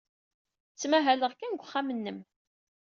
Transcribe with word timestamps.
Ttmahaleɣ 0.73 1.31
kan 1.35 1.51
deg 1.53 1.61
uxxam-nnem. 1.65 2.19